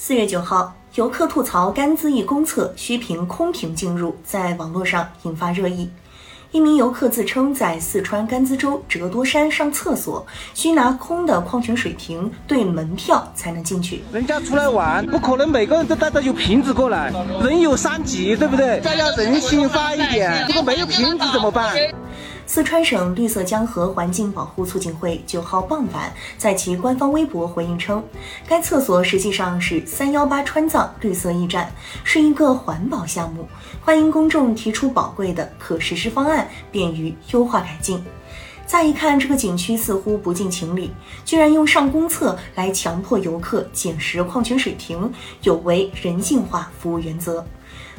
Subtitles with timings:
[0.00, 5.90] 四月九号，游客吐槽甘孜一公厕需凭空瓶进入，在网络上引发热议。
[6.52, 10.24] 一名游客自称在四川甘孜州折多山上厕所，
[10.54, 14.04] 需拿空的矿泉水瓶兑门票才能进去。
[14.12, 17.12] 人家出来玩，不可能每个人都带着有瓶子过来，
[17.42, 18.80] 人有三急，对不对？
[18.80, 21.74] 大家人性化一点，如果没有瓶子怎么办？
[22.48, 28.02] 四川省绿色江河环境保护促进会九号傍晚在其官方微博回应称，
[28.48, 31.70] 该厕所实际上是三幺八川藏绿色驿站，
[32.04, 33.46] 是一个环保项目，
[33.82, 38.02] 欢迎公众提出宝贵的可实施方案，便于优化改进。
[38.64, 40.90] 再一看，这个景区似乎不近情理，
[41.26, 47.44] 居然用上公厕来强迫游客捡拾矿泉水瓶，有违人性化服务原则。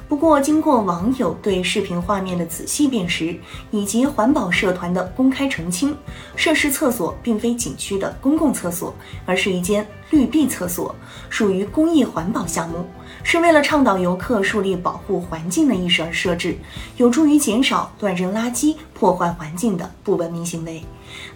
[0.10, 3.38] 不过，经过网友对视频画面的仔细辨识，
[3.70, 5.96] 以及环保社团的公开澄清，
[6.36, 8.92] 涉事厕所并非景区的公共厕所，
[9.28, 10.96] 而是一间绿壁厕所，
[11.30, 12.84] 属于公益环保项目，
[13.24, 16.58] 是为了倡导游客树立保护环境的意识而设置，
[16.98, 20.84] 有助于减少乱扔垃圾、破坏环境的不文明行为。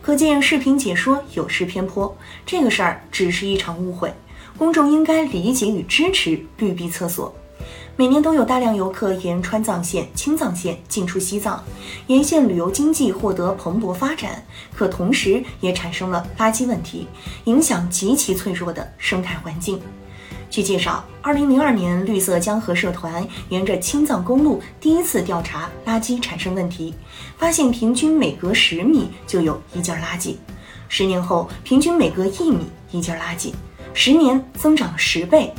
[0.01, 4.11] 可见，视频解说有失偏颇，这个事儿只是一场误会，
[4.57, 7.31] 公众应该理解与支持绿壁厕所。
[7.95, 11.63] 每年都有大量游客沿川藏线、青藏线进出西藏，
[12.07, 14.43] 沿线旅游经济获得蓬勃发展，
[14.75, 17.07] 可同时也产生了垃圾问题，
[17.43, 19.79] 影响极其脆弱的生态环境。
[20.49, 26.95] 据介绍，二零零二年绿色江河社团沿着青藏公路第一次调查垃圾产生问题，
[27.37, 30.35] 发现平均每隔十米就有一件垃圾，
[30.89, 33.53] 十年后平均每隔一米一件垃圾，
[33.93, 35.53] 十年增长了十倍。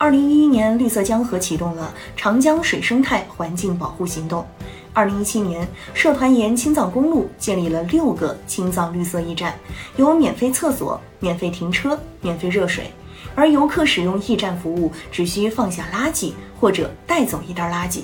[0.00, 4.46] 二零一一年，绿色江河启动了长江水生态环境保护行动。
[4.92, 9.58] 二零一七年，社团沿青藏公路建立了六个青藏绿色驿站，
[9.96, 12.92] 有免费厕所、免费停车、免费热水，
[13.34, 18.02] 而游客使用驿站服务只需放下垃圾或者带走一袋垃圾。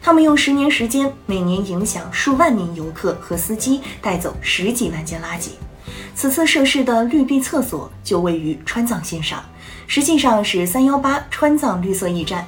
[0.00, 5.48] 他们用十年时间，每年影响数万名游客和司机，带走十几万件垃圾。
[6.14, 9.42] 此次涉事的绿壁厕所就位于川藏线上。
[9.86, 12.46] 实际上是三幺八川藏绿色驿站，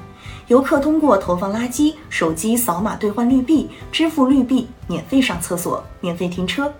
[0.48, 6.72] 游客通过投放垃圾、手机扫码兑换绿币、支付绿币，免费上厕所、免费停车。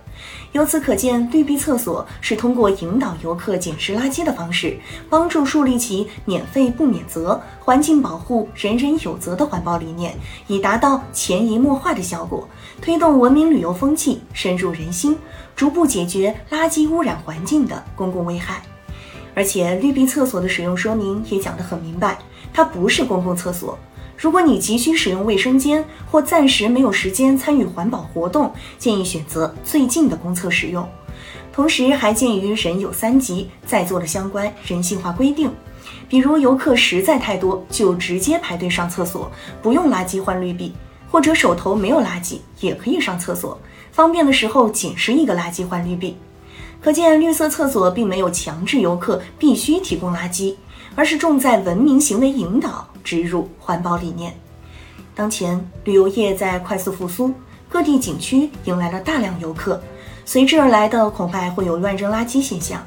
[0.53, 4.79] 由此可见，绿币厕所是通过引导游客捡拾垃圾的方式，
[5.09, 10.15] 帮助树立起免费不免责、环境保护人人有责的环保理念，
[10.47, 12.47] 以达到潜移默化的效果，
[12.81, 15.17] 推动文明旅游风气深入人心，
[15.53, 18.61] 逐步解决垃圾污染环境的公共危害。
[19.35, 22.17] 而且绿壁厕所的使用说明也讲得很明白，
[22.51, 23.77] 它不是公共厕所。
[24.17, 30.87] 如果你急需使用卫生间或暂时没有时间参与环保活动，建议选择最近的公厕使用。
[31.51, 35.51] 同时，还鉴于人有三急，在做了相关人性化规定，
[36.07, 39.29] 比如游客实在太多，就直接排队上厕所，
[39.61, 40.73] 不用垃圾换绿币，
[41.09, 43.59] 或者手头没有垃圾也可以上厕所，
[43.91, 46.17] 方便的时候仅是一个垃圾换绿币。
[46.85, 50.53] 可见，绿色厕所并没有强制游客必须提供垃圾，
[50.93, 54.31] 而是重在文明行为引导，植入环保理念。
[55.15, 57.33] 当前，旅游业在快速复苏，
[57.67, 59.81] 各地景区迎来了大量游客，
[60.25, 62.79] 随之而来的恐怕会有乱扔垃圾现象，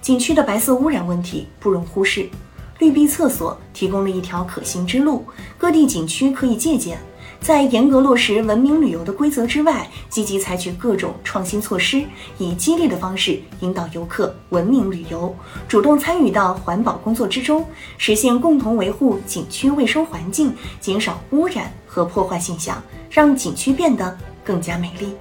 [0.00, 2.30] 景区的白色污染问题不容忽视。
[2.78, 5.26] 绿壁厕所提供了一条可行之路，
[5.58, 6.96] 各地景区可以借鉴。
[7.42, 12.04] 在严格落实文明旅游的规则之外，积极采取各种创新措施，
[12.38, 15.34] 以激励的方式引导游客文明旅游，
[15.66, 17.66] 主动参与到环保工作之中，
[17.98, 25.12] 实现共同维护景区卫生环境，减少污染和破坏现象，让景区变得更加美丽。